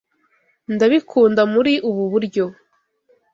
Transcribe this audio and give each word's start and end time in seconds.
Ndabikunda 0.73 1.41
muri 1.53 1.73
ubu 1.89 2.03
buryo. 2.11 2.45